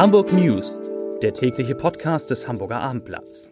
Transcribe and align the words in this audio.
Hamburg 0.00 0.32
News, 0.32 0.80
der 1.20 1.34
tägliche 1.34 1.74
Podcast 1.74 2.30
des 2.30 2.48
Hamburger 2.48 2.80
Abendblatts. 2.80 3.50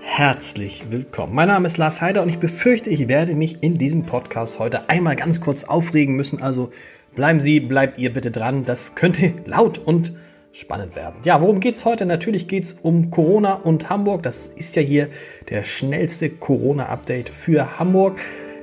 Herzlich 0.00 0.86
willkommen. 0.88 1.34
Mein 1.34 1.48
Name 1.48 1.66
ist 1.66 1.76
Lars 1.76 2.00
Heider 2.00 2.22
und 2.22 2.30
ich 2.30 2.38
befürchte, 2.38 2.88
ich 2.88 3.08
werde 3.08 3.34
mich 3.34 3.62
in 3.62 3.76
diesem 3.76 4.06
Podcast 4.06 4.58
heute 4.58 4.88
einmal 4.88 5.16
ganz 5.16 5.42
kurz 5.42 5.64
aufregen 5.64 6.16
müssen. 6.16 6.40
Also 6.40 6.70
bleiben 7.14 7.40
Sie, 7.40 7.60
bleibt 7.60 7.98
ihr 7.98 8.10
bitte 8.10 8.30
dran. 8.30 8.64
Das 8.64 8.94
könnte 8.94 9.34
laut 9.44 9.76
und 9.76 10.14
spannend 10.54 10.94
werden. 10.94 11.16
Ja, 11.24 11.40
worum 11.40 11.58
geht's 11.58 11.84
heute? 11.84 12.06
Natürlich 12.06 12.46
geht's 12.46 12.76
um 12.80 13.10
Corona 13.10 13.54
und 13.54 13.90
Hamburg. 13.90 14.22
Das 14.22 14.46
ist 14.46 14.76
ja 14.76 14.82
hier 14.82 15.08
der 15.50 15.64
schnellste 15.64 16.30
Corona-Update 16.30 17.28
für 17.28 17.80
Hamburg. 17.80 18.20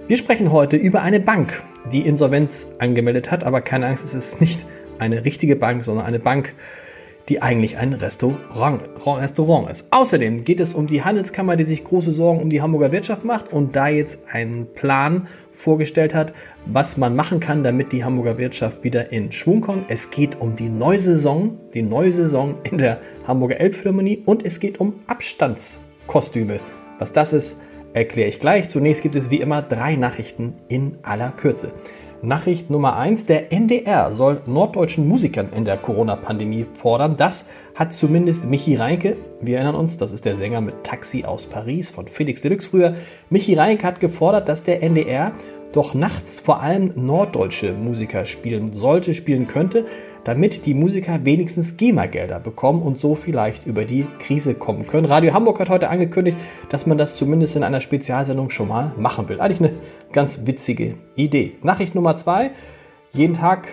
Wir 0.08 0.16
sprechen 0.16 0.54
heute 0.54 0.78
über 0.78 1.02
eine 1.02 1.20
Bank, 1.20 1.62
die 1.92 2.08
Insolvenz 2.08 2.68
angemeldet 2.80 3.30
hat, 3.30 3.44
aber 3.44 3.60
keine 3.60 3.88
Angst, 3.88 4.06
es 4.06 4.14
ist 4.14 4.40
nicht 4.40 4.66
eine 5.00 5.26
richtige 5.26 5.58
Bank, 5.58 5.84
sondern 5.84 6.06
eine 6.06 6.20
Bank, 6.20 6.54
die 7.30 7.42
eigentlich 7.42 7.78
ein 7.78 7.94
Restaurant, 7.94 8.82
Restaurant 9.06 9.70
ist. 9.70 9.88
Außerdem 9.92 10.44
geht 10.44 10.60
es 10.60 10.74
um 10.74 10.88
die 10.88 11.04
Handelskammer, 11.04 11.56
die 11.56 11.64
sich 11.64 11.84
große 11.84 12.12
Sorgen 12.12 12.42
um 12.42 12.50
die 12.50 12.62
Hamburger 12.62 12.92
Wirtschaft 12.92 13.24
macht 13.24 13.52
und 13.54 13.76
da 13.76 13.88
jetzt 13.88 14.20
einen 14.32 14.74
Plan 14.74 15.28
vorgestellt 15.52 16.14
hat, 16.14 16.34
was 16.66 16.98
man 16.98 17.16
machen 17.16 17.40
kann, 17.40 17.64
damit 17.64 17.92
die 17.92 18.04
Hamburger 18.04 18.38
Wirtschaft 18.38 18.84
wieder 18.84 19.12
in 19.12 19.32
Schwung 19.32 19.62
kommt. 19.62 19.90
Es 19.90 20.12
geht 20.12 20.40
um 20.40 20.56
die 20.56 20.70
neue 20.70 20.92
die 21.74 21.82
neue 21.82 22.12
Saison 22.12 22.56
in 22.64 22.78
der 22.78 23.00
Hamburger 23.26 23.60
Elbphilharmonie 23.60 24.24
und 24.26 24.46
es 24.46 24.60
geht 24.60 24.80
um 24.80 24.96
Abstandskostüme. 25.08 26.60
Was 27.00 27.14
das 27.14 27.34
ist, 27.34 27.62
erkläre 27.94 28.30
ich 28.30 28.40
gleich. 28.40 28.70
Zunächst 28.70 29.04
gibt 29.04 29.16
es 29.16 29.32
wie 29.32 29.42
immer 29.42 29.62
drei 29.62 29.96
Nachrichten 29.96 30.54
in 30.68 30.98
aller 31.04 31.32
Kürze. 31.32 31.74
Nachricht 32.24 32.70
Nummer 32.70 32.98
1. 32.98 33.26
Der 33.26 33.52
NDR 33.52 34.12
soll 34.12 34.42
norddeutschen 34.46 35.08
Musikern 35.08 35.50
in 35.56 35.66
der 35.66 35.78
Corona-Pandemie 35.78 36.68
fordern. 36.72 37.18
Das 37.18 37.48
hat 37.74 37.94
zumindest 37.94 38.46
Michi 38.46 38.76
Reinke, 38.76 39.18
wir 39.42 39.58
erinnern 39.58 39.74
uns, 39.74 39.98
das 39.98 40.12
ist 40.12 40.26
der 40.26 40.36
Sänger 40.36 40.62
mit 40.62 40.84
Taxi 40.84 41.24
aus 41.26 41.48
Paris 41.48 41.90
von 41.90 42.08
Felix 42.08 42.44
Deluxe 42.44 42.70
früher. 42.70 42.96
Michi 43.32 43.56
Reinke 43.56 43.88
hat 43.88 44.00
gefordert, 44.00 44.50
dass 44.50 44.64
der 44.64 44.84
NDR 44.84 45.34
doch 45.72 45.96
nachts 45.96 46.40
vor 46.40 46.62
allem 46.62 46.92
norddeutsche 46.96 47.74
Musiker 47.74 48.26
spielen 48.26 48.78
sollte, 48.78 49.16
spielen 49.16 49.48
könnte 49.48 49.86
damit 50.24 50.66
die 50.66 50.74
Musiker 50.74 51.26
wenigstens 51.26 51.78
GEMA-Gelder 51.78 52.40
bekommen 52.40 52.82
und 52.82 53.00
so 53.00 53.16
vielleicht 53.16 53.66
über 53.66 53.86
die 53.86 54.06
Krise 54.20 54.56
kommen 54.56 54.88
können. 54.88 55.06
Radio 55.06 55.34
Hamburg 55.34 55.60
hat 55.60 55.70
heute 55.70 55.90
angekündigt, 55.90 56.38
dass 56.70 56.86
man 56.86 56.98
das 56.98 57.16
zumindest 57.16 57.56
in 57.56 57.64
einer 57.64 57.82
Spezialsendung 57.82 58.50
schon 58.50 58.68
mal 58.68 58.94
machen 58.98 59.30
will. 59.30 59.42
Eigentlich 59.42 59.70
eine 59.70 59.80
ganz 60.12 60.42
witzige 60.46 60.96
Idee. 61.16 61.54
Nachricht 61.64 61.96
Nummer 61.96 62.16
zwei. 62.16 62.52
Jeden 63.14 63.34
Tag 63.34 63.68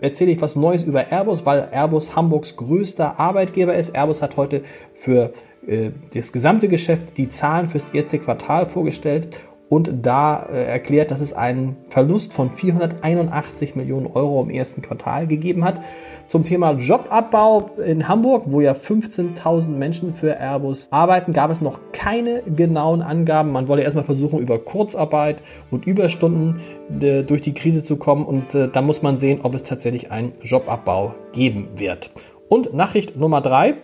erzähle 0.00 0.32
ich 0.32 0.40
was 0.40 0.56
Neues 0.56 0.84
über 0.84 1.12
Airbus, 1.12 1.46
weil 1.46 1.68
Airbus 1.70 2.16
Hamburgs 2.16 2.56
größter 2.56 3.20
Arbeitgeber 3.20 3.74
ist. 3.74 3.94
Airbus 3.94 4.22
hat 4.22 4.36
heute 4.36 4.62
für 4.94 5.32
äh, 5.66 5.90
das 6.14 6.32
gesamte 6.32 6.68
Geschäft 6.68 7.16
die 7.16 7.28
Zahlen 7.28 7.68
fürs 7.68 7.90
erste 7.92 8.18
Quartal 8.18 8.66
vorgestellt 8.66 9.40
und 9.70 9.92
da 10.02 10.48
äh, 10.52 10.64
erklärt, 10.64 11.12
dass 11.12 11.20
es 11.20 11.32
einen 11.32 11.76
Verlust 11.88 12.34
von 12.34 12.50
481 12.50 13.76
Millionen 13.76 14.08
Euro 14.08 14.42
im 14.42 14.50
ersten 14.50 14.82
Quartal 14.82 15.28
gegeben 15.28 15.64
hat. 15.64 15.80
Zum 16.26 16.42
Thema 16.42 16.72
Jobabbau 16.72 17.70
in 17.86 18.08
Hamburg, 18.08 18.44
wo 18.46 18.60
ja 18.60 18.72
15.000 18.72 19.68
Menschen 19.68 20.12
für 20.12 20.38
Airbus 20.38 20.88
arbeiten, 20.90 21.32
gab 21.32 21.50
es 21.50 21.60
noch 21.60 21.80
keine 21.92 22.42
genauen 22.42 23.00
Angaben. 23.00 23.52
Man 23.52 23.68
wolle 23.68 23.82
erstmal 23.82 24.04
versuchen, 24.04 24.40
über 24.40 24.58
Kurzarbeit 24.58 25.42
und 25.70 25.86
Überstunden 25.86 26.60
äh, 27.00 27.22
durch 27.22 27.40
die 27.40 27.54
Krise 27.54 27.82
zu 27.84 27.96
kommen 27.96 28.26
und 28.26 28.54
äh, 28.54 28.68
da 28.68 28.82
muss 28.82 29.02
man 29.02 29.18
sehen, 29.18 29.40
ob 29.44 29.54
es 29.54 29.62
tatsächlich 29.62 30.10
einen 30.10 30.32
Jobabbau 30.42 31.14
geben 31.32 31.68
wird. 31.76 32.10
Und 32.48 32.74
Nachricht 32.74 33.16
Nummer 33.16 33.40
drei. 33.40 33.74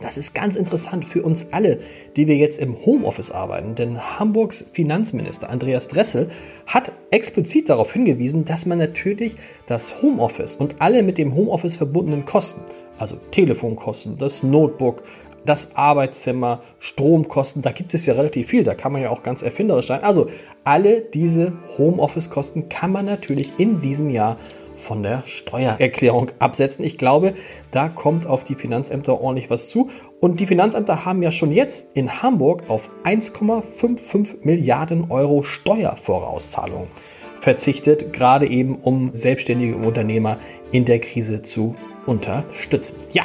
Das 0.00 0.18
ist 0.18 0.34
ganz 0.34 0.56
interessant 0.56 1.04
für 1.04 1.22
uns 1.22 1.46
alle, 1.50 1.80
die 2.16 2.26
wir 2.26 2.36
jetzt 2.36 2.58
im 2.58 2.84
Homeoffice 2.84 3.30
arbeiten, 3.30 3.74
denn 3.74 4.18
Hamburgs 4.18 4.64
Finanzminister 4.72 5.50
Andreas 5.50 5.88
Dressel 5.88 6.30
hat 6.66 6.92
explizit 7.10 7.68
darauf 7.68 7.92
hingewiesen, 7.92 8.44
dass 8.44 8.66
man 8.66 8.78
natürlich 8.78 9.36
das 9.66 10.02
Homeoffice 10.02 10.56
und 10.56 10.76
alle 10.80 11.02
mit 11.02 11.18
dem 11.18 11.34
Homeoffice 11.34 11.76
verbundenen 11.76 12.24
Kosten, 12.24 12.62
also 12.98 13.16
Telefonkosten, 13.30 14.18
das 14.18 14.42
Notebook, 14.42 15.04
das 15.44 15.76
Arbeitszimmer, 15.76 16.62
Stromkosten, 16.78 17.62
da 17.62 17.72
gibt 17.72 17.94
es 17.94 18.06
ja 18.06 18.14
relativ 18.14 18.48
viel, 18.48 18.64
da 18.64 18.74
kann 18.74 18.92
man 18.92 19.02
ja 19.02 19.10
auch 19.10 19.22
ganz 19.22 19.42
erfinderisch 19.42 19.88
sein. 19.88 20.02
Also 20.02 20.28
alle 20.64 21.02
diese 21.02 21.52
Homeoffice-Kosten 21.76 22.68
kann 22.68 22.92
man 22.92 23.04
natürlich 23.04 23.52
in 23.58 23.80
diesem 23.80 24.10
Jahr 24.10 24.38
von 24.74 25.02
der 25.02 25.22
Steuererklärung 25.26 26.30
absetzen. 26.38 26.84
Ich 26.84 26.98
glaube, 26.98 27.34
da 27.70 27.88
kommt 27.88 28.26
auf 28.26 28.44
die 28.44 28.54
Finanzämter 28.54 29.20
ordentlich 29.20 29.50
was 29.50 29.68
zu. 29.68 29.90
Und 30.20 30.40
die 30.40 30.46
Finanzämter 30.46 31.04
haben 31.04 31.22
ja 31.22 31.30
schon 31.32 31.52
jetzt 31.52 31.88
in 31.94 32.22
Hamburg 32.22 32.64
auf 32.68 32.90
1,55 33.04 34.44
Milliarden 34.44 35.10
Euro 35.10 35.42
Steuervorauszahlung 35.42 36.88
verzichtet, 37.40 38.12
gerade 38.12 38.46
eben 38.46 38.76
um 38.76 39.10
selbstständige 39.12 39.76
Unternehmer 39.76 40.38
in 40.72 40.84
der 40.84 40.98
Krise 40.98 41.42
zu 41.42 41.76
unterstützen. 42.06 42.96
Ja, 43.12 43.24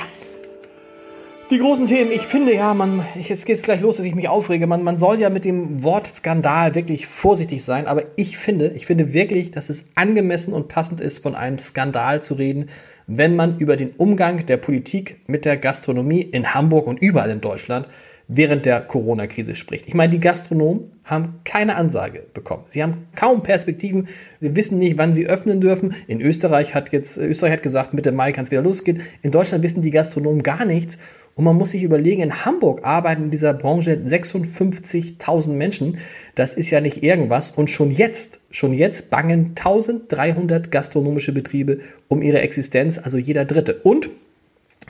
die 1.49 1.57
großen 1.57 1.87
Themen, 1.87 2.11
ich 2.11 2.21
finde 2.21 2.53
ja, 2.53 2.73
man, 2.73 3.03
jetzt 3.15 3.45
geht 3.45 3.57
es 3.57 3.63
gleich 3.63 3.81
los, 3.81 3.97
dass 3.97 4.05
ich 4.05 4.13
mich 4.13 4.29
aufrege. 4.29 4.67
Man, 4.67 4.83
man 4.83 4.97
soll 4.97 5.19
ja 5.19 5.29
mit 5.29 5.45
dem 5.45 5.81
Wort 5.83 6.07
Skandal 6.07 6.75
wirklich 6.75 7.07
vorsichtig 7.07 7.63
sein, 7.63 7.87
aber 7.87 8.03
ich 8.15 8.37
finde, 8.37 8.71
ich 8.75 8.85
finde 8.85 9.13
wirklich, 9.13 9.51
dass 9.51 9.69
es 9.69 9.89
angemessen 9.95 10.53
und 10.53 10.67
passend 10.67 11.01
ist, 11.01 11.23
von 11.23 11.35
einem 11.35 11.57
Skandal 11.57 12.21
zu 12.21 12.35
reden, 12.35 12.69
wenn 13.07 13.35
man 13.35 13.57
über 13.57 13.77
den 13.77 13.91
Umgang 13.91 14.45
der 14.45 14.57
Politik 14.57 15.21
mit 15.27 15.45
der 15.45 15.57
Gastronomie 15.57 16.21
in 16.21 16.53
Hamburg 16.53 16.85
und 16.85 17.01
überall 17.01 17.31
in 17.31 17.41
Deutschland 17.41 17.87
während 18.29 18.65
der 18.67 18.79
Corona-Krise 18.79 19.55
spricht. 19.55 19.87
Ich 19.87 19.95
meine, 19.95 20.11
die 20.11 20.19
Gastronomen 20.19 20.85
haben 21.03 21.39
keine 21.43 21.75
Ansage 21.75 22.23
bekommen. 22.33 22.63
Sie 22.67 22.81
haben 22.83 23.07
kaum 23.15 23.41
Perspektiven. 23.41 24.07
Sie 24.39 24.55
wissen 24.55 24.77
nicht, 24.77 24.99
wann 24.99 25.15
sie 25.15 25.25
öffnen 25.25 25.59
dürfen. 25.59 25.95
In 26.07 26.21
Österreich 26.21 26.75
hat 26.75 26.93
jetzt, 26.93 27.17
Österreich 27.17 27.53
hat 27.53 27.63
gesagt, 27.63 27.95
Mitte 27.95 28.11
Mai 28.11 28.31
kann 28.31 28.45
es 28.45 28.51
wieder 28.51 28.61
losgehen. 28.61 29.01
In 29.23 29.31
Deutschland 29.31 29.63
wissen 29.63 29.81
die 29.81 29.89
Gastronomen 29.89 30.43
gar 30.43 30.63
nichts. 30.63 30.99
Und 31.33 31.43
man 31.43 31.55
muss 31.55 31.71
sich 31.71 31.81
überlegen, 31.81 32.21
in 32.21 32.45
Hamburg 32.45 32.85
arbeiten 32.85 33.23
in 33.23 33.29
dieser 33.31 33.53
Branche 33.53 33.93
56.000 33.93 35.49
Menschen. 35.49 35.97
Das 36.35 36.53
ist 36.53 36.69
ja 36.69 36.81
nicht 36.81 37.01
irgendwas. 37.01 37.49
Und 37.49 37.71
schon 37.71 37.89
jetzt, 37.89 38.41
schon 38.51 38.73
jetzt 38.73 39.09
bangen 39.09 39.53
1300 39.57 40.69
gastronomische 40.69 41.31
Betriebe 41.31 41.79
um 42.07 42.21
ihre 42.21 42.41
Existenz, 42.41 42.99
also 42.99 43.17
jeder 43.17 43.45
dritte. 43.45 43.73
Und 43.83 44.11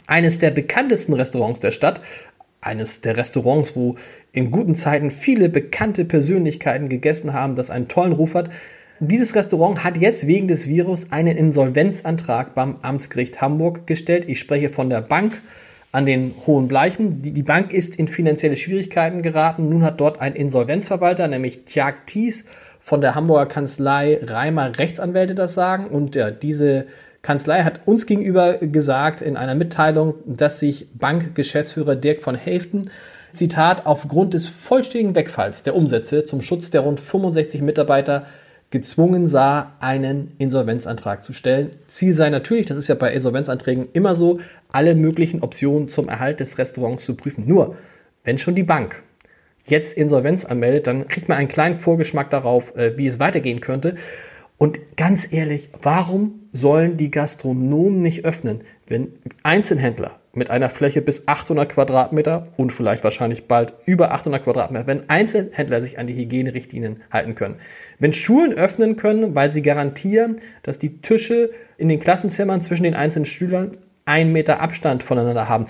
eines 0.07 0.39
der 0.39 0.51
bekanntesten 0.51 1.13
Restaurants 1.13 1.59
der 1.61 1.71
Stadt, 1.71 2.01
eines 2.61 3.01
der 3.01 3.17
Restaurants, 3.17 3.75
wo 3.75 3.95
in 4.31 4.51
guten 4.51 4.75
Zeiten 4.75 5.11
viele 5.11 5.49
bekannte 5.49 6.05
Persönlichkeiten 6.05 6.89
gegessen 6.89 7.33
haben, 7.33 7.55
das 7.55 7.69
einen 7.69 7.87
tollen 7.87 8.13
Ruf 8.13 8.35
hat. 8.35 8.49
Dieses 8.99 9.33
Restaurant 9.33 9.83
hat 9.83 9.97
jetzt 9.97 10.27
wegen 10.27 10.47
des 10.47 10.67
Virus 10.67 11.11
einen 11.11 11.37
Insolvenzantrag 11.37 12.53
beim 12.53 12.75
Amtsgericht 12.81 13.41
Hamburg 13.41 13.87
gestellt. 13.87 14.25
Ich 14.27 14.39
spreche 14.39 14.69
von 14.69 14.89
der 14.89 15.01
Bank 15.01 15.41
an 15.91 16.05
den 16.05 16.33
Hohen 16.45 16.67
Bleichen. 16.67 17.21
Die, 17.21 17.43
Bank 17.43 17.73
ist 17.73 17.95
in 17.95 18.07
finanzielle 18.07 18.57
Schwierigkeiten 18.57 19.21
geraten. 19.21 19.69
Nun 19.69 19.83
hat 19.83 19.99
dort 20.01 20.21
ein 20.21 20.35
Insolvenzverwalter, 20.35 21.27
nämlich 21.27 21.63
Tjag 21.63 22.07
Thies 22.07 22.45
von 22.79 23.01
der 23.01 23.15
Hamburger 23.15 23.47
Kanzlei 23.47 24.19
Reimer 24.21 24.77
Rechtsanwälte 24.77 25.33
das 25.33 25.53
sagen. 25.53 25.87
Und 25.87 26.15
ja, 26.15 26.29
diese 26.29 26.85
Kanzlei 27.21 27.63
hat 27.63 27.81
uns 27.85 28.05
gegenüber 28.05 28.57
gesagt 28.57 29.21
in 29.21 29.35
einer 29.35 29.55
Mitteilung, 29.55 30.15
dass 30.25 30.59
sich 30.59 30.87
Bankgeschäftsführer 30.93 31.95
Dirk 31.95 32.21
von 32.21 32.35
Helften 32.35 32.89
Zitat, 33.33 33.85
aufgrund 33.85 34.33
des 34.33 34.47
vollständigen 34.47 35.15
Wegfalls 35.15 35.63
der 35.63 35.75
Umsätze 35.75 36.25
zum 36.25 36.41
Schutz 36.41 36.71
der 36.71 36.81
rund 36.81 36.99
65 36.99 37.61
Mitarbeiter 37.61 38.25
gezwungen 38.71 39.27
sah, 39.27 39.75
einen 39.79 40.33
Insolvenzantrag 40.37 41.23
zu 41.23 41.33
stellen. 41.33 41.71
Ziel 41.87 42.13
sei 42.13 42.29
natürlich, 42.29 42.67
das 42.67 42.77
ist 42.77 42.87
ja 42.87 42.95
bei 42.95 43.13
Insolvenzanträgen 43.13 43.89
immer 43.93 44.15
so, 44.15 44.39
alle 44.71 44.95
möglichen 44.95 45.41
Optionen 45.41 45.89
zum 45.89 46.07
Erhalt 46.07 46.39
des 46.39 46.57
Restaurants 46.57 47.05
zu 47.05 47.15
prüfen. 47.15 47.45
Nur, 47.47 47.75
wenn 48.23 48.37
schon 48.37 48.55
die 48.55 48.63
Bank 48.63 49.01
jetzt 49.65 49.97
Insolvenz 49.97 50.45
anmeldet, 50.45 50.87
dann 50.87 51.07
kriegt 51.07 51.29
man 51.29 51.37
einen 51.37 51.47
kleinen 51.47 51.79
Vorgeschmack 51.79 52.29
darauf, 52.29 52.75
äh, 52.75 52.97
wie 52.97 53.07
es 53.07 53.19
weitergehen 53.19 53.59
könnte. 53.59 53.95
Und 54.59 54.97
ganz 54.97 55.31
ehrlich, 55.31 55.69
warum 55.81 56.41
sollen 56.51 56.97
die 56.97 57.09
Gastronomen 57.09 57.99
nicht 57.99 58.25
öffnen, 58.25 58.59
wenn 58.87 59.13
Einzelhändler 59.41 60.19
mit 60.33 60.49
einer 60.49 60.69
Fläche 60.69 61.01
bis 61.01 61.27
800 61.29 61.69
Quadratmeter 61.69 62.43
und 62.57 62.71
vielleicht 62.71 63.05
wahrscheinlich 63.05 63.47
bald 63.47 63.73
über 63.85 64.11
800 64.11 64.43
Quadratmeter, 64.43 64.85
wenn 64.85 65.09
Einzelhändler 65.09 65.81
sich 65.81 65.97
an 65.97 66.07
die 66.07 66.15
Hygienerichtlinien 66.15 67.01
halten 67.09 67.35
können. 67.35 67.55
Wenn 67.99 68.11
Schulen 68.11 68.53
öffnen 68.53 68.97
können, 68.97 69.33
weil 69.33 69.49
sie 69.51 69.61
garantieren, 69.61 70.41
dass 70.61 70.77
die 70.77 71.01
Tische 71.01 71.51
in 71.77 71.87
den 71.87 71.99
Klassenzimmern 71.99 72.61
zwischen 72.61 72.83
den 72.83 72.95
einzelnen 72.95 73.25
Schülern 73.25 73.71
einen 74.03 74.33
Meter 74.33 74.59
Abstand 74.59 75.03
voneinander 75.03 75.47
haben. 75.47 75.67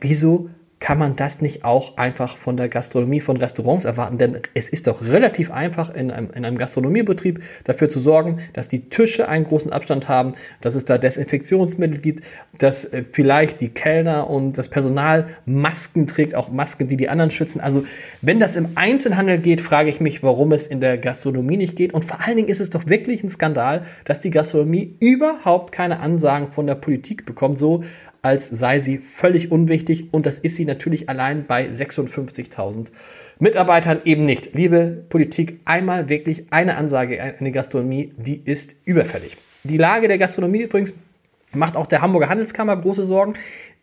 Wieso 0.00 0.48
kann 0.80 0.98
man 0.98 1.14
das 1.14 1.42
nicht 1.42 1.62
auch 1.62 1.98
einfach 1.98 2.38
von 2.38 2.56
der 2.56 2.70
Gastronomie, 2.70 3.20
von 3.20 3.36
Restaurants 3.36 3.84
erwarten? 3.84 4.16
Denn 4.16 4.38
es 4.54 4.70
ist 4.70 4.86
doch 4.86 5.02
relativ 5.02 5.50
einfach 5.50 5.94
in 5.94 6.10
einem, 6.10 6.30
in 6.30 6.46
einem 6.46 6.56
Gastronomiebetrieb 6.56 7.42
dafür 7.64 7.90
zu 7.90 8.00
sorgen, 8.00 8.38
dass 8.54 8.66
die 8.66 8.88
Tische 8.88 9.28
einen 9.28 9.44
großen 9.44 9.74
Abstand 9.74 10.08
haben, 10.08 10.32
dass 10.62 10.74
es 10.74 10.86
da 10.86 10.96
Desinfektionsmittel 10.96 11.98
gibt, 11.98 12.24
dass 12.56 12.86
äh, 12.86 13.04
vielleicht 13.12 13.60
die 13.60 13.68
Kellner 13.68 14.30
und 14.30 14.56
das 14.56 14.70
Personal 14.70 15.28
Masken 15.44 16.06
trägt, 16.06 16.34
auch 16.34 16.50
Masken, 16.50 16.88
die 16.88 16.96
die 16.96 17.10
anderen 17.10 17.30
schützen. 17.30 17.60
Also 17.60 17.84
wenn 18.22 18.40
das 18.40 18.56
im 18.56 18.70
Einzelhandel 18.76 19.36
geht, 19.36 19.60
frage 19.60 19.90
ich 19.90 20.00
mich, 20.00 20.22
warum 20.22 20.50
es 20.52 20.66
in 20.66 20.80
der 20.80 20.96
Gastronomie 20.96 21.58
nicht 21.58 21.76
geht. 21.76 21.92
Und 21.92 22.06
vor 22.06 22.26
allen 22.26 22.38
Dingen 22.38 22.48
ist 22.48 22.60
es 22.60 22.70
doch 22.70 22.86
wirklich 22.86 23.22
ein 23.22 23.28
Skandal, 23.28 23.84
dass 24.06 24.22
die 24.22 24.30
Gastronomie 24.30 24.96
überhaupt 24.98 25.72
keine 25.72 26.00
Ansagen 26.00 26.48
von 26.48 26.66
der 26.66 26.74
Politik 26.74 27.26
bekommt, 27.26 27.58
so 27.58 27.84
als 28.22 28.48
sei 28.48 28.78
sie 28.78 28.98
völlig 28.98 29.50
unwichtig 29.50 30.12
und 30.12 30.26
das 30.26 30.38
ist 30.38 30.56
sie 30.56 30.64
natürlich 30.64 31.08
allein 31.08 31.46
bei 31.46 31.68
56.000 31.68 32.88
Mitarbeitern 33.38 34.02
eben 34.04 34.24
nicht. 34.24 34.54
Liebe 34.54 35.04
Politik, 35.08 35.60
einmal 35.64 36.08
wirklich 36.08 36.44
eine 36.50 36.76
Ansage 36.76 37.22
an 37.22 37.44
die 37.44 37.52
Gastronomie, 37.52 38.12
die 38.16 38.40
ist 38.44 38.76
überfällig. 38.84 39.36
Die 39.64 39.78
Lage 39.78 40.08
der 40.08 40.18
Gastronomie 40.18 40.62
übrigens 40.62 40.94
macht 41.52 41.76
auch 41.76 41.86
der 41.86 42.00
Hamburger 42.00 42.28
Handelskammer 42.28 42.76
große 42.76 43.04
Sorgen. 43.04 43.34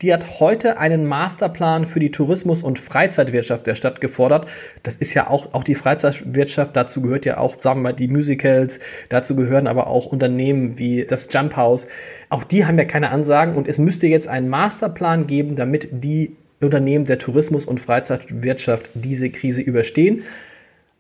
Die 0.02 0.14
hat 0.14 0.40
heute 0.40 0.78
einen 0.78 1.08
Masterplan 1.08 1.88
für 1.88 2.00
die 2.00 2.12
Tourismus- 2.12 2.62
und 2.62 2.78
Freizeitwirtschaft 2.78 3.66
der 3.66 3.74
Stadt 3.74 4.00
gefordert. 4.00 4.48
Das 4.84 4.96
ist 4.96 5.16
ja 5.16 5.28
auch, 5.28 5.54
auch 5.54 5.64
die 5.64 5.74
Freizeitwirtschaft. 5.74 6.76
Dazu 6.76 7.02
gehört 7.02 7.26
ja 7.26 7.38
auch, 7.38 7.60
sagen 7.60 7.80
wir 7.80 7.84
mal, 7.90 7.94
die 7.94 8.08
Musicals. 8.08 8.80
Dazu 9.10 9.36
gehören 9.36 9.66
aber 9.66 9.88
auch 9.88 10.06
Unternehmen 10.06 10.78
wie 10.78 11.04
das 11.04 11.28
Jump 11.32 11.56
House. 11.56 11.88
Auch 12.30 12.44
die 12.44 12.66
haben 12.66 12.78
ja 12.78 12.86
keine 12.86 13.10
Ansagen 13.10 13.56
und 13.56 13.68
es 13.68 13.80
müsste 13.80 14.06
jetzt 14.06 14.28
einen 14.28 14.50
Masterplan 14.50 15.26
geben, 15.26 15.56
damit 15.56 15.90
die 15.92 16.36
Unternehmen 16.62 17.06
der 17.06 17.18
Tourismus- 17.18 17.66
und 17.66 17.80
Freizeitwirtschaft 17.80 18.90
diese 18.94 19.30
Krise 19.30 19.62
überstehen. 19.62 20.24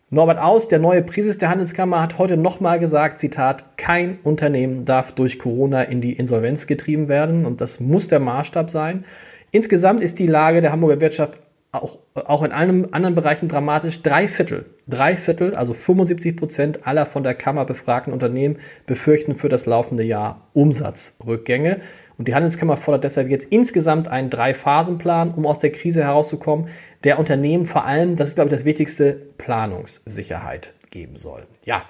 Norbert 0.09 0.39
Aus, 0.39 0.69
der 0.69 0.79
neue 0.79 1.01
Präses 1.01 1.37
der 1.37 1.49
Handelskammer, 1.49 2.01
hat 2.01 2.17
heute 2.17 2.37
nochmal 2.37 2.79
gesagt, 2.79 3.19
Zitat, 3.19 3.77
kein 3.77 4.19
Unternehmen 4.23 4.85
darf 4.85 5.11
durch 5.11 5.37
Corona 5.37 5.81
in 5.81 5.99
die 5.99 6.13
Insolvenz 6.13 6.65
getrieben 6.65 7.09
werden 7.09 7.45
und 7.45 7.59
das 7.59 7.81
muss 7.81 8.07
der 8.07 8.21
Maßstab 8.21 8.69
sein. 8.69 9.03
Insgesamt 9.51 9.99
ist 9.99 10.19
die 10.19 10.27
Lage 10.27 10.61
der 10.61 10.71
Hamburger 10.71 11.01
Wirtschaft 11.01 11.39
auch, 11.73 11.97
auch 12.13 12.43
in 12.43 12.53
allen 12.53 12.93
anderen 12.93 13.15
Bereichen 13.15 13.49
dramatisch. 13.49 14.01
Drei 14.01 14.29
Viertel, 14.29 14.67
drei 14.87 15.17
Viertel, 15.17 15.55
also 15.55 15.73
75 15.73 16.37
Prozent 16.37 16.87
aller 16.87 17.05
von 17.05 17.23
der 17.23 17.33
Kammer 17.33 17.65
befragten 17.65 18.13
Unternehmen 18.13 18.59
befürchten 18.85 19.35
für 19.35 19.49
das 19.49 19.65
laufende 19.65 20.03
Jahr 20.03 20.47
Umsatzrückgänge. 20.53 21.81
Und 22.17 22.27
die 22.27 22.33
Handelskammer 22.33 22.77
fordert 22.77 23.03
deshalb 23.03 23.29
jetzt 23.29 23.45
insgesamt 23.51 24.07
einen 24.07 24.29
Drei-Phasen-Plan, 24.29 25.33
um 25.35 25.45
aus 25.45 25.59
der 25.59 25.71
Krise 25.71 26.03
herauszukommen, 26.03 26.67
der 27.03 27.19
Unternehmen 27.19 27.65
vor 27.65 27.85
allem, 27.85 28.15
das 28.15 28.29
ist 28.29 28.35
glaube 28.35 28.47
ich 28.49 28.55
das 28.55 28.65
Wichtigste, 28.65 29.13
Planungssicherheit 29.37 30.73
geben 30.89 31.17
soll. 31.17 31.45
Ja, 31.63 31.83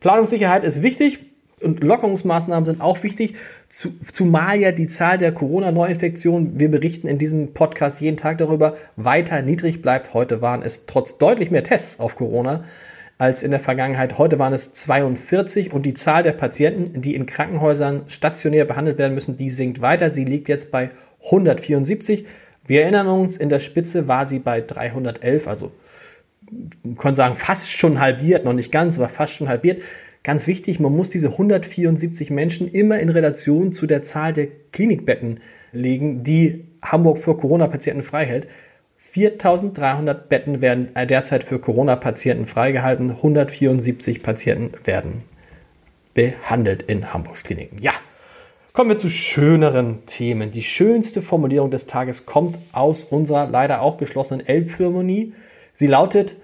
Planungssicherheit 0.00 0.62
ist 0.62 0.82
wichtig 0.82 1.18
und 1.60 1.82
Lockerungsmaßnahmen 1.82 2.64
sind 2.64 2.80
auch 2.80 3.02
wichtig, 3.02 3.34
zumal 4.12 4.58
ja 4.58 4.72
die 4.72 4.88
Zahl 4.88 5.18
der 5.18 5.32
Corona-Neuinfektionen, 5.32 6.58
wir 6.58 6.70
berichten 6.70 7.08
in 7.08 7.18
diesem 7.18 7.52
Podcast 7.52 8.00
jeden 8.00 8.16
Tag 8.16 8.38
darüber, 8.38 8.76
weiter 8.96 9.42
niedrig 9.42 9.82
bleibt. 9.82 10.14
Heute 10.14 10.42
waren 10.42 10.62
es 10.62 10.86
trotz 10.86 11.18
deutlich 11.18 11.50
mehr 11.50 11.62
Tests 11.62 12.00
auf 12.00 12.16
Corona 12.16 12.64
als 13.22 13.44
in 13.44 13.52
der 13.52 13.60
Vergangenheit. 13.60 14.18
Heute 14.18 14.40
waren 14.40 14.52
es 14.52 14.72
42 14.72 15.72
und 15.72 15.86
die 15.86 15.94
Zahl 15.94 16.24
der 16.24 16.32
Patienten, 16.32 17.02
die 17.02 17.14
in 17.14 17.24
Krankenhäusern 17.24 18.02
stationär 18.08 18.64
behandelt 18.64 18.98
werden 18.98 19.14
müssen, 19.14 19.36
die 19.36 19.48
sinkt 19.48 19.80
weiter. 19.80 20.10
Sie 20.10 20.24
liegt 20.24 20.48
jetzt 20.48 20.72
bei 20.72 20.88
174. 21.26 22.26
Wir 22.66 22.82
erinnern 22.82 23.06
uns, 23.06 23.36
in 23.36 23.48
der 23.48 23.60
Spitze 23.60 24.08
war 24.08 24.26
sie 24.26 24.40
bei 24.40 24.60
311, 24.60 25.46
also 25.46 25.70
man 26.82 26.96
kann 26.96 27.14
sagen 27.14 27.36
fast 27.36 27.70
schon 27.70 28.00
halbiert, 28.00 28.44
noch 28.44 28.54
nicht 28.54 28.72
ganz, 28.72 28.98
aber 28.98 29.08
fast 29.08 29.34
schon 29.34 29.48
halbiert. 29.48 29.82
Ganz 30.24 30.48
wichtig, 30.48 30.80
man 30.80 30.92
muss 30.92 31.08
diese 31.08 31.28
174 31.28 32.30
Menschen 32.30 32.68
immer 32.68 32.98
in 32.98 33.08
Relation 33.08 33.72
zu 33.72 33.86
der 33.86 34.02
Zahl 34.02 34.32
der 34.32 34.48
Klinikbetten 34.72 35.38
legen, 35.70 36.24
die 36.24 36.64
Hamburg 36.82 37.18
für 37.18 37.36
Corona-Patienten 37.36 38.02
freihält. 38.02 38.48
4300 39.12 40.30
Betten 40.30 40.62
werden 40.62 40.88
derzeit 41.06 41.44
für 41.44 41.58
Corona-Patienten 41.58 42.46
freigehalten. 42.46 43.10
174 43.10 44.22
Patienten 44.22 44.72
werden 44.86 45.18
behandelt 46.14 46.82
in 46.84 47.12
Hamburgs 47.12 47.44
Kliniken. 47.44 47.76
Ja, 47.82 47.92
kommen 48.72 48.88
wir 48.88 48.96
zu 48.96 49.10
schöneren 49.10 50.06
Themen. 50.06 50.50
Die 50.50 50.62
schönste 50.62 51.20
Formulierung 51.20 51.70
des 51.70 51.86
Tages 51.86 52.24
kommt 52.24 52.58
aus 52.72 53.04
unserer 53.04 53.46
leider 53.46 53.82
auch 53.82 53.98
geschlossenen 53.98 54.46
Elbphilharmonie. 54.46 55.34
Sie 55.74 55.88
lautet, 55.88 56.36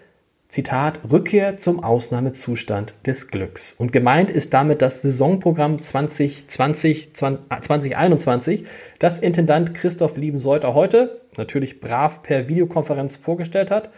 Zitat, 0.48 1.00
Rückkehr 1.12 1.58
zum 1.58 1.84
Ausnahmezustand 1.84 2.94
des 3.06 3.28
Glücks. 3.28 3.74
Und 3.74 3.92
gemeint 3.92 4.30
ist 4.30 4.54
damit 4.54 4.80
das 4.80 5.02
Saisonprogramm 5.02 5.82
2020, 5.82 7.12
2021, 7.12 8.64
das 8.98 9.18
Intendant 9.18 9.74
Christoph 9.74 10.16
Liebenseuter 10.16 10.72
heute, 10.72 11.20
natürlich 11.36 11.80
brav 11.80 12.22
per 12.22 12.48
Videokonferenz 12.48 13.16
vorgestellt 13.16 13.70
hat. 13.70 13.90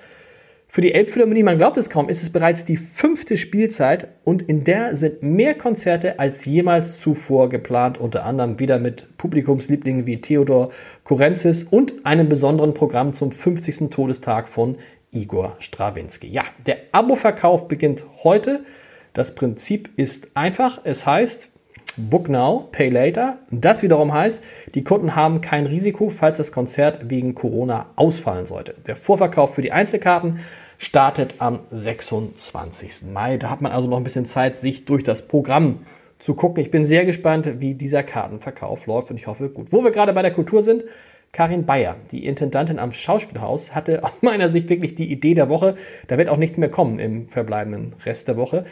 Für 0.67 0.81
die 0.81 0.93
Elbphilharmonie, 0.93 1.44
man 1.44 1.58
glaubt 1.58 1.76
es 1.76 1.88
kaum, 1.88 2.08
ist 2.08 2.23
es 2.23 2.31
bereits 2.31 2.64
die 2.64 2.76
fünfte 2.76 3.37
Spielzeit 3.37 4.08
und 4.25 4.43
in 4.43 4.64
der 4.64 4.94
sind 4.97 5.23
mehr 5.23 5.55
Konzerte 5.55 6.19
als 6.19 6.44
jemals 6.44 7.00
zuvor 7.00 7.49
geplant, 7.49 7.99
unter 7.99 8.25
anderem 8.25 8.58
wieder 8.58 8.79
mit 8.81 9.17
Publikumslieblingen 9.19 10.06
wie 10.06 10.20
Theodor 10.20 10.70
Korenzis 11.05 11.64
und 11.64 12.06
einem 12.06 12.29
besonderen 12.29 12.75
Programm 12.75 13.12
zum 13.12 13.31
50. 13.32 13.91
Todestag 13.91 14.49
von 14.49 14.76
Igor 15.12 15.57
Strawinski. 15.59 16.29
Ja, 16.29 16.45
der 16.67 16.79
Abo-Verkauf 16.93 17.69
beginnt 17.69 18.05
heute. 18.23 18.65
Das 19.12 19.35
Prinzip 19.35 19.91
ist 19.97 20.37
einfach. 20.37 20.81
Es 20.85 21.07
heißt 21.07 21.49
Book 21.97 22.29
Now, 22.29 22.69
Pay 22.73 22.89
Later. 22.91 23.39
Das 23.51 23.83
wiederum 23.83 24.12
heißt, 24.12 24.43
die 24.75 24.85
Kunden 24.85 25.17
haben 25.17 25.41
kein 25.41 25.67
Risiko, 25.67 26.09
falls 26.11 26.39
das 26.39 26.53
Konzert 26.53 27.11
wegen 27.11 27.35
Corona 27.35 27.87
ausfallen 27.97 28.47
sollte. 28.47 28.75
Der 28.87 28.97
Vorverkauf 28.97 29.55
für 29.55 29.62
die 29.62 29.73
Einzelkarten 29.73 30.41
startet 30.79 31.35
am 31.39 31.61
26. 31.71 33.11
Mai. 33.12 33.37
Da 33.37 33.51
hat 33.51 33.61
man 33.61 33.73
also 33.73 33.89
noch 33.89 33.99
ein 33.99 34.05
bisschen 34.05 34.27
Zeit, 34.27 34.57
sich 34.57 34.85
durch 34.85 35.03
das 35.03 35.29
Programm 35.29 35.81
zu 36.19 36.35
gucken. 36.35 36.62
Ich 36.62 36.71
bin 36.71 36.87
sehr 36.87 37.05
gespannt, 37.05 37.61
wie 37.61 37.75
dieser 37.75 38.03
Kartenverkauf 38.03 38.87
läuft 38.87 39.11
und 39.11 39.17
ich 39.17 39.27
hoffe 39.27 39.51
gut. 39.51 39.73
Wo 39.73 39.83
wir 39.83 39.91
gerade 39.91 40.12
bei 40.12 40.23
der 40.23 40.33
Kultur 40.33 40.62
sind, 40.62 40.85
Karin 41.32 41.65
Bayer, 41.65 41.97
die 42.11 42.27
Intendantin 42.27 42.79
am 42.79 42.93
Schauspielhaus, 42.93 43.75
hatte 43.75 44.02
aus 44.04 44.23
meiner 44.23 44.49
Sicht 44.49 44.69
wirklich 44.69 44.95
die 44.95 45.11
Idee 45.11 45.35
der 45.35 45.49
Woche. 45.49 45.76
Da 46.09 46.19
wird 46.19 46.28
auch 46.28 46.37
nichts 46.37 46.59
mehr 46.59 46.71
kommen 46.71 46.99
im 46.99 47.28
verbleibenden 47.28 47.95
Rest 48.04 48.28
der 48.28 48.37
Woche. 48.37 48.64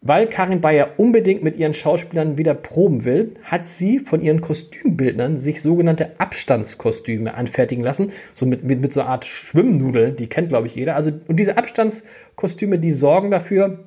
Weil 0.00 0.28
Karin 0.28 0.60
Bayer 0.60 0.90
unbedingt 0.96 1.42
mit 1.42 1.56
ihren 1.56 1.74
Schauspielern 1.74 2.38
wieder 2.38 2.54
proben 2.54 3.04
will, 3.04 3.34
hat 3.42 3.66
sie 3.66 3.98
von 3.98 4.22
ihren 4.22 4.40
Kostümbildnern 4.40 5.38
sich 5.38 5.60
sogenannte 5.60 6.20
Abstandskostüme 6.20 7.34
anfertigen 7.34 7.82
lassen. 7.82 8.12
So 8.32 8.46
mit, 8.46 8.62
mit, 8.62 8.80
mit 8.80 8.92
so 8.92 9.00
einer 9.00 9.10
Art 9.10 9.24
Schwimmnudel, 9.24 10.12
die 10.12 10.28
kennt, 10.28 10.50
glaube 10.50 10.68
ich, 10.68 10.76
jeder. 10.76 10.94
Also, 10.94 11.10
und 11.26 11.36
diese 11.36 11.56
Abstandskostüme, 11.56 12.78
die 12.78 12.92
sorgen 12.92 13.32
dafür, 13.32 13.80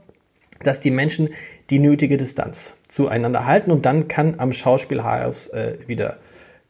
dass 0.64 0.82
die 0.82 0.92
Menschen 0.92 1.30
die 1.70 1.80
nötige 1.80 2.18
Distanz 2.18 2.78
zueinander 2.90 3.46
halten 3.46 3.72
und 3.72 3.86
dann 3.86 4.10
kann 4.10 4.36
am 4.38 4.52
Schauspielhaus 4.52 5.48
äh, 5.48 5.78
wieder 5.88 6.18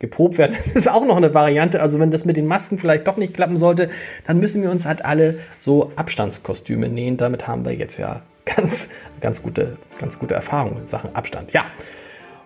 geprobt 0.02 0.38
werden. 0.38 0.58
Das 0.62 0.74
ist 0.74 0.90
auch 0.90 1.06
noch 1.06 1.16
eine 1.16 1.34
Variante. 1.34 1.82
Also 1.82 2.00
wenn 2.00 2.12
das 2.12 2.26
mit 2.26 2.36
den 2.36 2.48
Masken 2.48 2.78
vielleicht 2.78 3.08
doch 3.08 3.18
nicht 3.18 3.34
klappen 3.34 3.58
sollte, 3.58 3.90
dann 4.28 4.40
müssen 4.40 4.62
wir 4.62 4.72
uns 4.72 4.86
halt 4.86 5.06
alle 5.06 5.40
so 5.58 5.92
Abstandskostüme 5.96 6.90
nähen. 6.90 7.18
Damit 7.18 7.48
haben 7.48 7.64
wir 7.64 7.74
jetzt 7.74 7.98
ja 7.98 8.22
ganz, 8.46 8.90
ganz 9.22 9.42
gute, 9.42 9.78
ganz 10.00 10.20
gute 10.20 10.34
Erfahrungen 10.34 10.80
in 10.82 10.88
Sachen 10.88 11.16
Abstand. 11.16 11.54
Ja. 11.54 11.66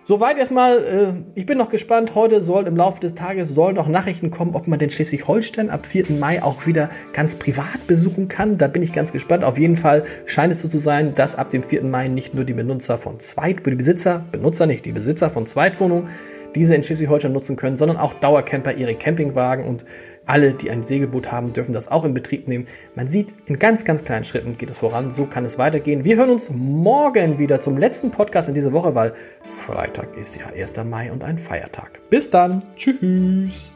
Soweit 0.08 0.38
erstmal, 0.38 0.78
äh, 0.78 1.12
ich 1.34 1.46
bin 1.46 1.58
noch 1.58 1.68
gespannt. 1.68 2.14
Heute 2.14 2.40
soll 2.40 2.68
im 2.68 2.76
Laufe 2.76 3.00
des 3.00 3.16
Tages 3.16 3.48
sollen 3.48 3.74
noch 3.74 3.88
Nachrichten 3.88 4.30
kommen, 4.30 4.54
ob 4.54 4.68
man 4.68 4.78
den 4.78 4.90
Schleswig-Holstein 4.90 5.68
ab 5.68 5.84
4. 5.84 6.12
Mai 6.20 6.44
auch 6.44 6.64
wieder 6.64 6.90
ganz 7.12 7.34
privat 7.34 7.88
besuchen 7.88 8.28
kann. 8.28 8.56
Da 8.56 8.68
bin 8.68 8.82
ich 8.82 8.92
ganz 8.92 9.10
gespannt. 9.10 9.42
Auf 9.42 9.58
jeden 9.58 9.76
Fall 9.76 10.04
scheint 10.24 10.52
es 10.52 10.62
so 10.62 10.68
zu 10.68 10.78
sein, 10.78 11.16
dass 11.16 11.34
ab 11.34 11.50
dem 11.50 11.64
4. 11.64 11.82
Mai 11.82 12.06
nicht 12.06 12.34
nur 12.34 12.44
die 12.44 12.54
Benutzer 12.54 12.98
von 12.98 13.18
Zweit, 13.18 13.66
die 13.66 13.74
Besitzer, 13.74 14.24
Benutzer 14.30 14.66
nicht, 14.66 14.84
die 14.84 14.92
Besitzer 14.92 15.28
von 15.28 15.44
Zweitwohnungen 15.46 16.08
diese 16.56 16.74
in 16.74 16.82
Schleswig-Holstein 16.82 17.32
nutzen 17.32 17.56
können, 17.56 17.76
sondern 17.76 17.98
auch 17.98 18.14
Dauercamper 18.14 18.72
ihre 18.72 18.94
Campingwagen 18.94 19.64
und 19.64 19.84
alle, 20.26 20.54
die 20.54 20.70
ein 20.70 20.82
Segelboot 20.82 21.30
haben, 21.30 21.52
dürfen 21.52 21.72
das 21.72 21.88
auch 21.88 22.04
in 22.04 22.12
Betrieb 22.12 22.48
nehmen. 22.48 22.66
Man 22.96 23.06
sieht, 23.06 23.32
in 23.46 23.58
ganz, 23.58 23.84
ganz 23.84 24.02
kleinen 24.02 24.24
Schritten 24.24 24.58
geht 24.58 24.70
es 24.70 24.76
voran. 24.76 25.12
So 25.12 25.26
kann 25.26 25.44
es 25.44 25.56
weitergehen. 25.56 26.04
Wir 26.04 26.16
hören 26.16 26.30
uns 26.30 26.50
morgen 26.50 27.38
wieder 27.38 27.60
zum 27.60 27.78
letzten 27.78 28.10
Podcast 28.10 28.48
in 28.48 28.54
dieser 28.54 28.72
Woche, 28.72 28.94
weil 28.94 29.12
Freitag 29.52 30.16
ist 30.16 30.36
ja 30.36 30.46
1. 30.46 30.72
Mai 30.84 31.12
und 31.12 31.22
ein 31.22 31.38
Feiertag. 31.38 32.00
Bis 32.10 32.28
dann. 32.28 32.64
Tschüss. 32.76 33.75